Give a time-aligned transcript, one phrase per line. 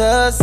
[0.00, 0.40] toss.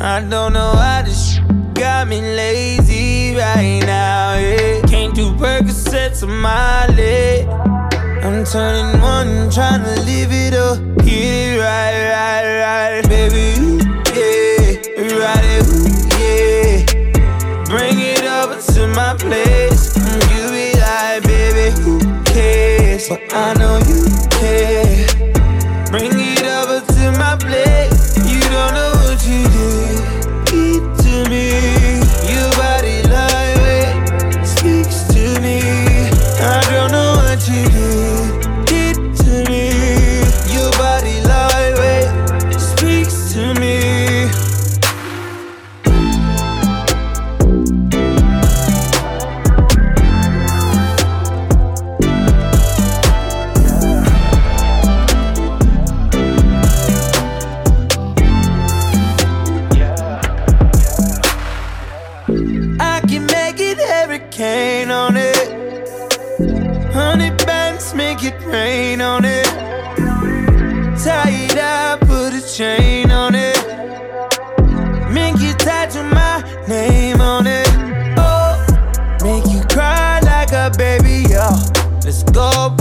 [0.00, 1.40] I don't know why this sh-
[1.72, 4.36] got me lazy right now.
[4.36, 4.82] Yeah.
[4.82, 7.48] Can't do Percocets on my leg.
[8.24, 10.78] I'm turning one, trying to live it up.
[11.06, 13.08] Get it right, right, right.
[13.08, 13.78] Baby, ooh,
[14.18, 15.20] yeah.
[15.20, 15.88] Ride it, ooh,
[16.20, 16.74] yeah.
[17.72, 19.96] Bring it over to my place.
[19.96, 23.08] Mm, you be like, baby, who cares?
[23.08, 23.54] But I
[82.08, 82.77] Let's go.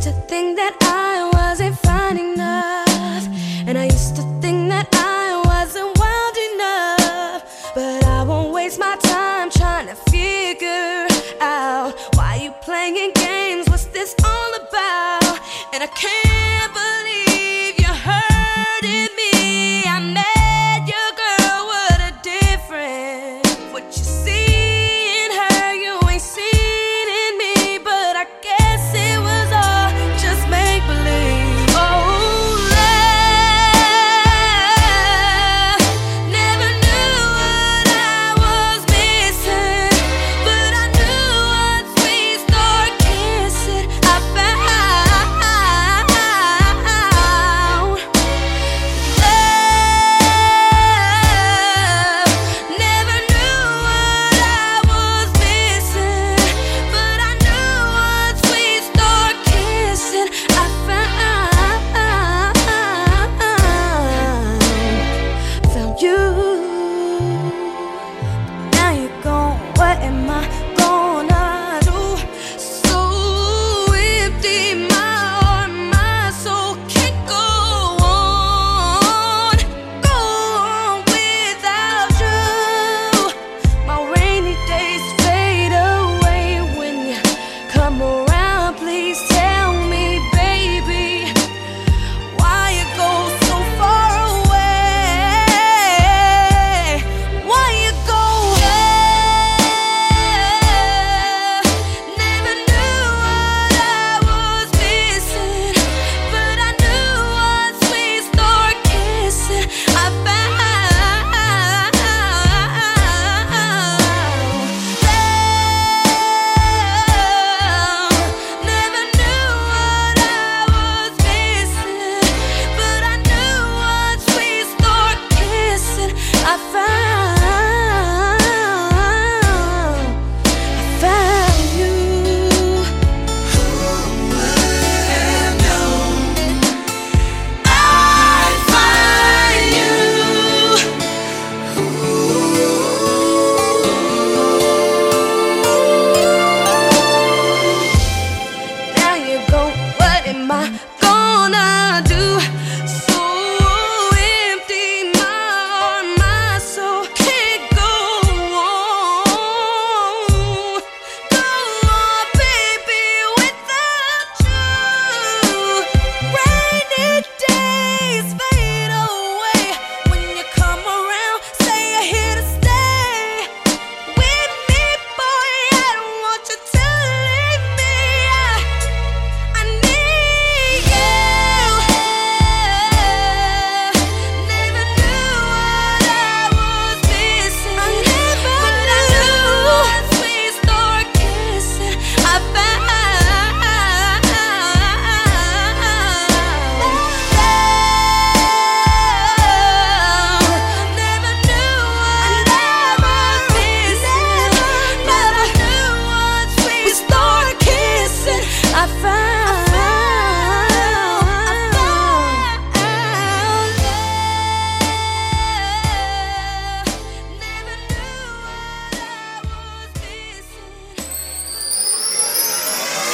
[0.00, 1.89] to think that I was a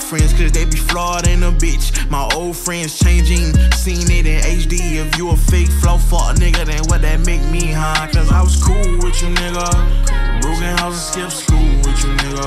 [0.00, 2.08] Friends cause they be flawed than a bitch.
[2.10, 5.02] My old friends changing, seen it in HD.
[5.02, 8.06] If you a fake flow fuck nigga, then what that make me, huh?
[8.12, 9.66] Cause I was cool with you, nigga.
[10.42, 12.46] Broken house and skip school with you, nigga.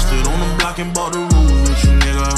[0.00, 2.32] Stood on the block and bought the rule with you, nigga.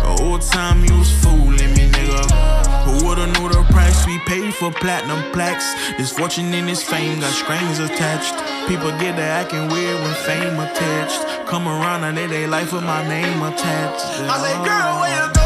[0.00, 2.56] The whole time you was fooling me, nigga.
[2.86, 5.74] Who would've knew the price we paid for platinum plaques?
[5.98, 8.32] This fortune and this fame got strings attached.
[8.68, 11.35] People get to acting weird when fame attached.
[11.46, 14.04] Come around and they they life with my name attached.
[14.28, 15.45] I say, girl, where you?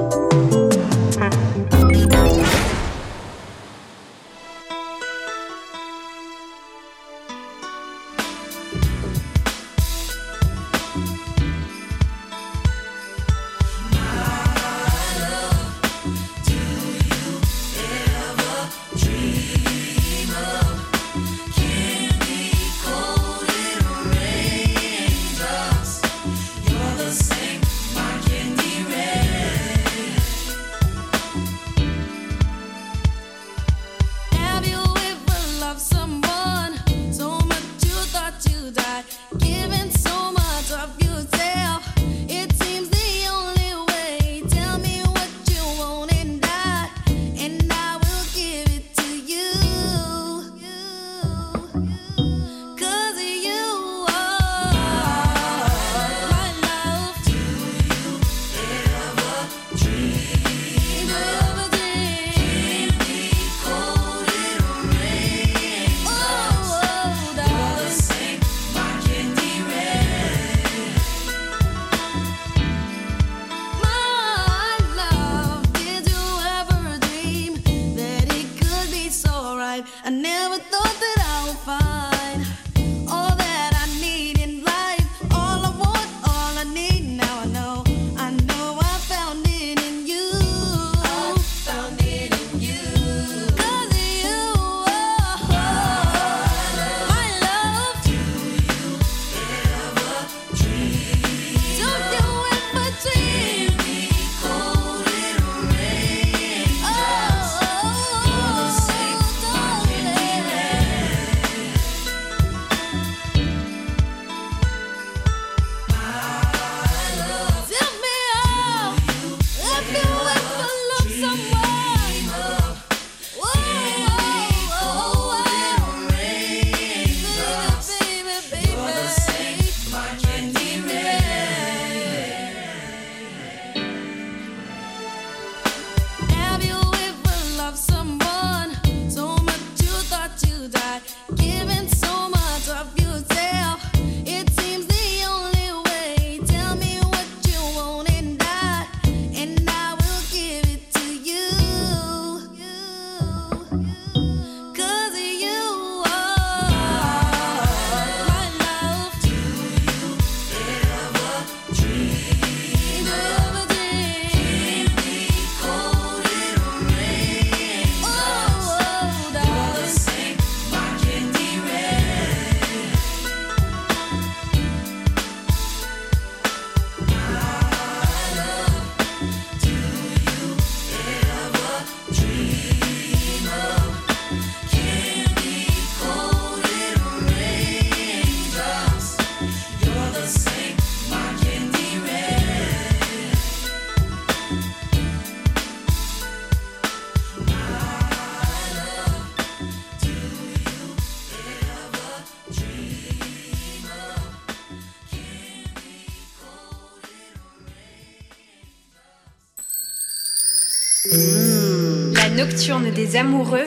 [213.01, 213.65] des amoureux,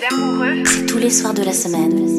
[0.65, 2.14] c'est tous les soirs de la semaine.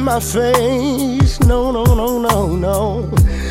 [0.00, 1.40] on my face.
[1.40, 3.10] No, no, no, no, no.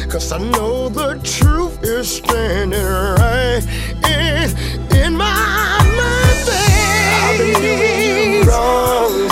[0.09, 3.63] Cause I know the truth is standing right
[4.05, 4.49] in,
[4.95, 7.23] in my, my face.
[7.23, 9.28] I've been doing you wrong.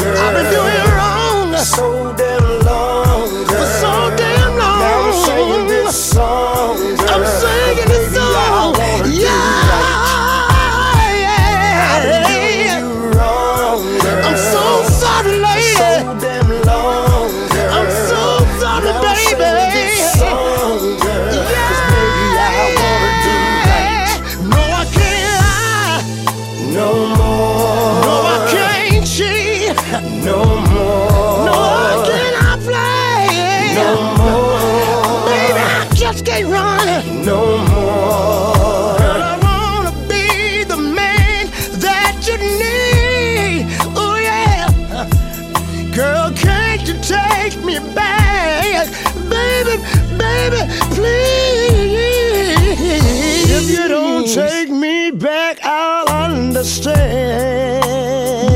[54.34, 56.98] take me back, I'll understand.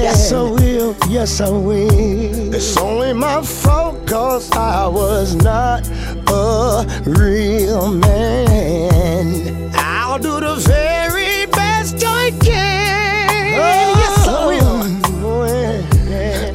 [0.02, 0.96] Yes, I will.
[1.10, 2.54] Yes, I will.
[2.54, 5.88] It's only my fault, cause I was not
[6.28, 9.72] a real man.
[9.76, 13.54] I'll do the very best I can.
[13.56, 14.82] Oh, yes, I will.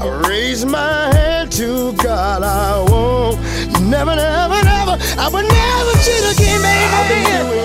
[0.02, 3.40] I raise my hand to God, I won't.
[3.81, 4.98] Never, never, never.
[5.18, 7.56] I will never cheat again, baby.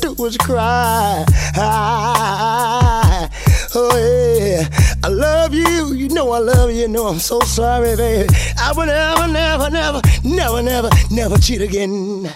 [0.00, 1.24] do is cry.
[1.56, 3.28] Ah,
[3.74, 4.68] oh, yeah.
[5.04, 5.92] I love you.
[5.94, 6.82] You know I love you.
[6.82, 8.28] You know I'm so sorry, baby.
[8.58, 12.30] I will never, never, never, never, never, never cheat again.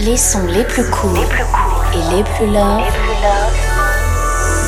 [0.00, 3.52] Les sons les plus cool, les plus cool et les plus love, les plus love,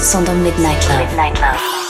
[0.03, 0.99] sont dans Midnight Love.
[0.99, 1.90] Midnight Love.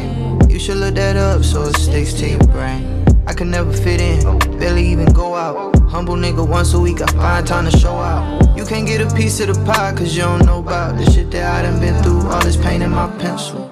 [0.61, 3.03] should look that up so it sticks to your brain.
[3.25, 5.75] I can never fit in, barely even go out.
[5.89, 8.55] Humble nigga once a week, I find time to show out.
[8.55, 11.31] You can't get a piece of the pie cause you don't know about the shit
[11.31, 12.29] that I done been through.
[12.29, 13.69] All this pain in my pencil.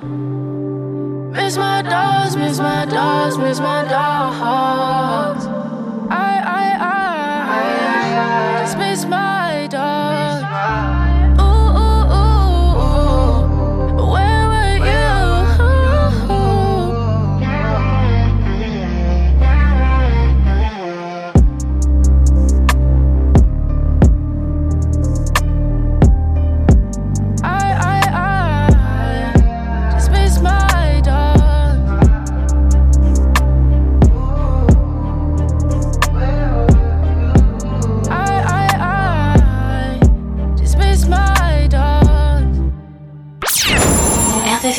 [1.31, 5.45] Miss my dogs, miss my dogs, miss my dogs.
[6.09, 6.97] I, I, I,
[8.57, 9.48] I, just miss my dogs.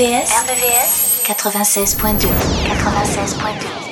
[0.00, 2.28] RVS, 96.2
[2.64, 3.89] 96.2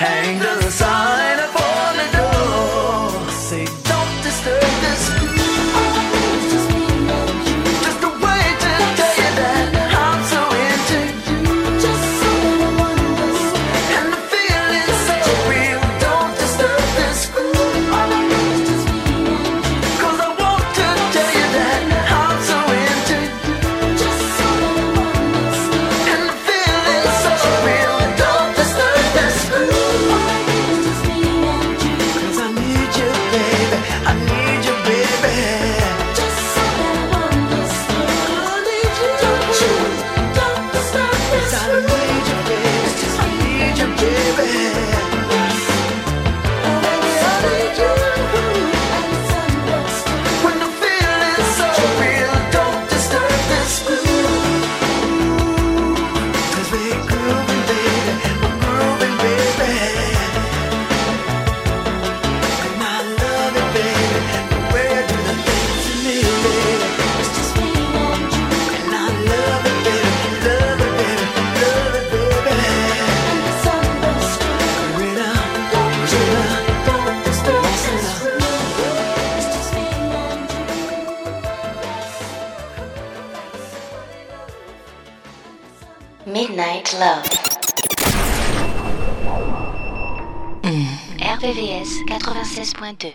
[0.00, 1.19] hang the sun.
[87.00, 87.24] love.
[90.62, 90.86] Mm.
[91.18, 93.14] RVVS 96.2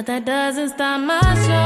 [0.00, 1.59] but that doesn't stop my show,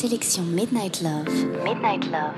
[0.00, 1.28] sélection Midnight Love,
[1.62, 2.32] Midnight Love,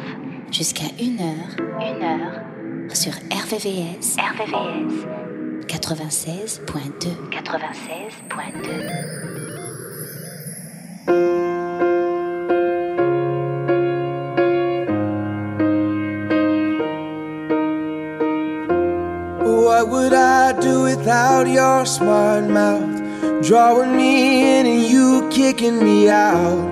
[0.51, 5.07] jusqu'à 1h, 1h, sur RVVS, RVVS,
[5.69, 9.23] 96.2, 96.2.
[19.45, 23.01] What would I do without your smart mouth?
[23.41, 26.72] Drawing me in and you kicking me out.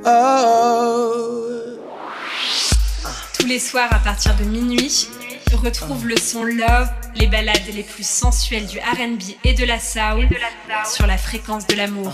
[0.03, 1.77] Oh.
[3.37, 5.07] Tous les soirs à partir de minuit,
[5.61, 10.27] retrouve le son Love les balades les plus sensuelles du RB et de la soul
[10.85, 12.13] sur la fréquence de l'amour.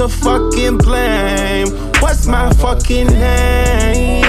[0.00, 1.68] to fucking blame?
[2.00, 4.24] What's my fucking name?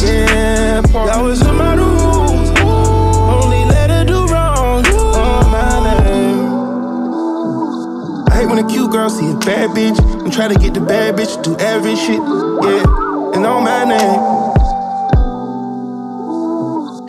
[0.00, 2.48] Yeah, that was in my rules.
[2.58, 6.48] Only let her do wrong on my name.
[8.30, 10.80] I hate when a cute girl see a bad bitch and try to get the
[10.80, 12.16] bad bitch to do every shit.
[12.16, 14.20] Yeah, and on my name.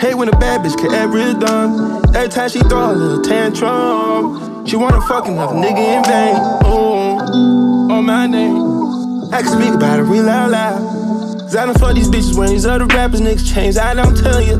[0.01, 2.03] Hate when a bad bitch can every done.
[2.13, 6.35] Every time she throw a little tantrum, she wanna fuck another nigga in vain.
[6.67, 9.33] Ooh, on my name.
[9.33, 10.79] I can speak about it real out loud.
[11.39, 13.77] Cause I done fuck these bitches when these other rappers niggas change.
[13.77, 14.55] I don't tell you.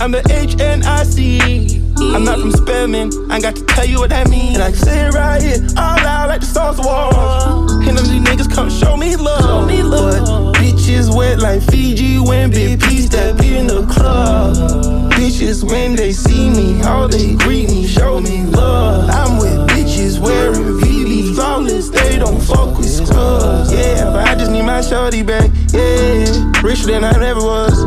[0.00, 1.80] I'm the HNIC.
[2.14, 3.10] I'm not from Spelman.
[3.30, 4.56] I got to tell you what that means.
[4.56, 7.88] And I can say it right here, all loud like the songs war.
[7.88, 9.40] And of these niggas come show me love.
[9.40, 10.52] Show me love.
[10.52, 14.99] But bitches wet like Fiji when Big P step in the club.
[15.20, 19.10] Bitches when they see me, all they greet me, show me love.
[19.10, 23.70] I'm with bitches wearing VV flawless, they don't fuck with scrubs.
[23.70, 25.50] Yeah, but I just need my shorty back.
[25.74, 27.82] Yeah, richer than I ever was.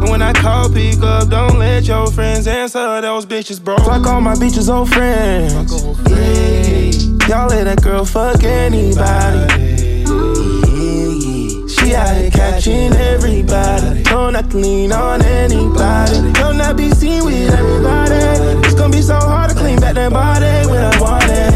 [0.00, 3.02] And when I call, pick up, don't let your friends answer.
[3.02, 3.76] Those bitches, bro.
[3.76, 5.52] Fuck all my bitches, old friends.
[6.08, 9.61] Yeah, y'all let that girl fuck anybody.
[11.82, 14.04] She out here catching everybody.
[14.04, 16.32] Don't to lean on anybody.
[16.32, 18.14] Don't not be seen with everybody.
[18.64, 21.52] It's gonna be so hard to clean back that body when I want it.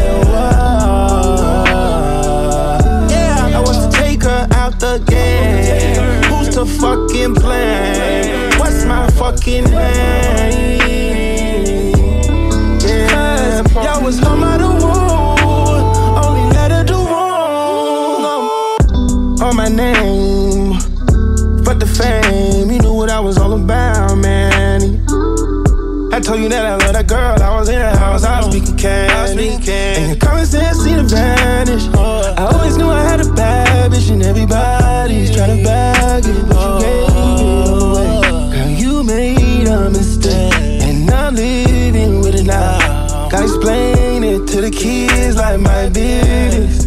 [3.09, 6.23] Yeah, I want to take her out the game.
[6.23, 8.59] Who's to fucking blame?
[8.59, 10.81] What's my fucking name?
[12.81, 14.86] Yeah, y'all was home out of
[19.57, 20.73] my name.
[21.65, 25.03] Fuck the fame, you knew what I was all about, man.
[26.13, 28.55] I told you that I love that girl, I was in the house, I was
[28.55, 29.49] speaking candy.
[29.49, 31.87] And your common sense seemed to vanish.
[31.95, 36.61] I always knew I had a bad bitch, and everybody's trying to bag it, but
[36.61, 38.21] you gave it away.
[38.53, 40.53] Girl, you made a mistake,
[40.83, 43.27] and I'm living with it now.
[43.29, 46.85] Gotta explain it to the kids like my business.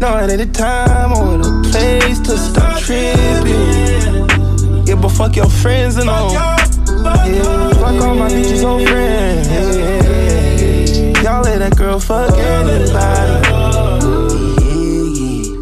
[0.00, 4.28] Know it ain't the time or the place to stop tripping.
[4.86, 6.32] Yeah, but fuck your friends and all.
[6.32, 6.56] Yeah,
[7.80, 9.48] fuck all my bitches old friends.
[9.48, 13.32] Yeah, y'all let that girl fuck anybody.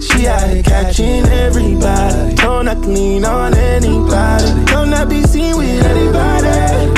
[0.01, 2.35] She out here catching everybody.
[2.35, 4.65] Don't not lean on anybody.
[4.67, 6.49] Don't not be seen with anybody.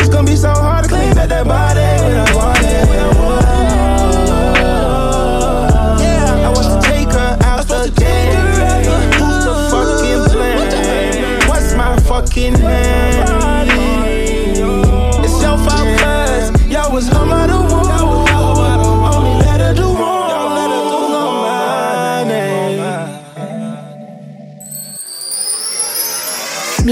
[0.01, 2.32] It's gonna be so hard to clean back that body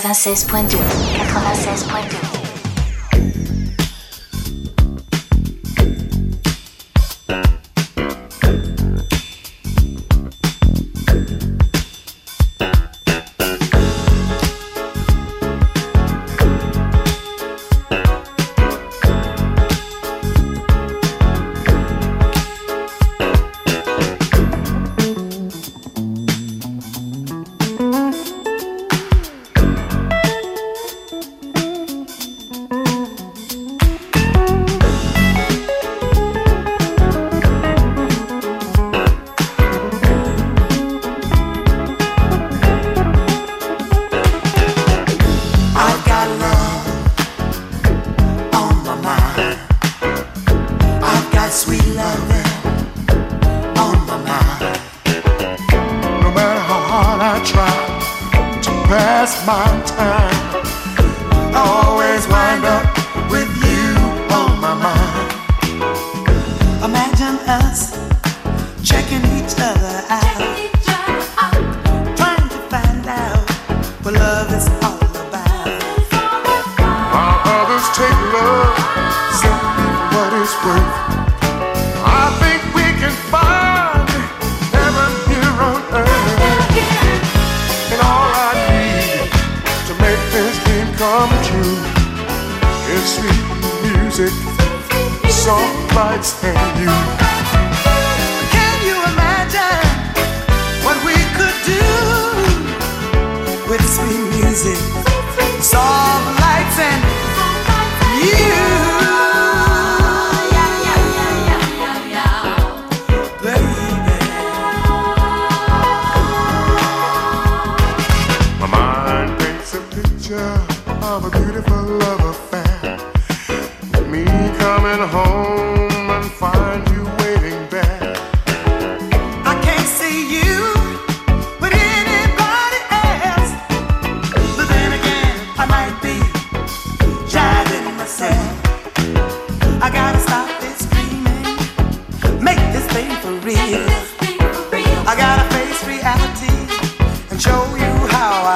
[0.00, 0.78] 96.2
[1.28, 2.29] 96.2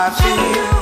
[0.07, 0.74] I feel.